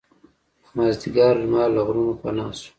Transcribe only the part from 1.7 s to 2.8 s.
له غرونو پناه شو.